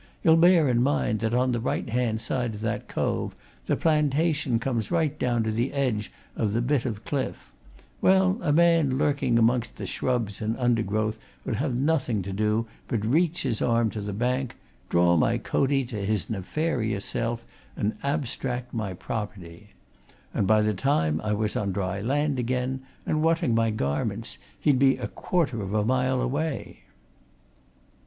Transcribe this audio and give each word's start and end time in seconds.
You'll 0.23 0.35
bear 0.37 0.67
in 0.67 0.81
mind 0.81 1.19
that 1.19 1.35
on 1.35 1.51
the 1.51 1.59
right 1.59 1.87
hand 1.87 2.21
side 2.21 2.55
of 2.55 2.61
that 2.61 2.87
cove 2.87 3.35
the 3.67 3.75
plantation 3.75 4.57
comes 4.57 4.89
right 4.89 5.15
down 5.19 5.43
to 5.43 5.51
the 5.51 5.71
edge 5.73 6.11
of 6.35 6.53
the 6.53 6.61
bit 6.63 6.85
of 6.85 7.05
cliff 7.05 7.51
well, 8.01 8.39
a 8.41 8.51
man 8.51 8.97
lurking 8.97 9.37
amongst 9.37 9.75
the 9.75 9.85
shrubs 9.85 10.41
and 10.41 10.57
undergrowth 10.57 11.19
'ud 11.47 11.57
have 11.57 11.75
nothing 11.75 12.23
to 12.23 12.33
do 12.33 12.65
but 12.87 13.05
reach 13.05 13.43
his 13.43 13.61
arm 13.61 13.91
to 13.91 14.01
the 14.01 14.11
bank, 14.11 14.55
draw 14.89 15.15
my 15.15 15.37
coatie 15.37 15.85
to 15.89 16.03
his 16.03 16.31
nefarious 16.31 17.05
self, 17.05 17.45
and 17.77 17.95
abstract 18.01 18.73
my 18.73 18.95
property. 18.95 19.73
And 20.33 20.47
by 20.47 20.63
the 20.63 20.73
time 20.73 21.21
I 21.23 21.33
was 21.33 21.55
on 21.55 21.73
dry 21.73 22.01
land 22.01 22.39
again, 22.39 22.81
and 23.05 23.21
wanting 23.21 23.53
my 23.53 23.69
garments, 23.69 24.39
he'd 24.59 24.79
be 24.79 24.97
a 24.97 25.07
quarter 25.07 25.61
of 25.61 25.75
a 25.75 25.85
mile 25.85 26.21
away!" 26.23 26.85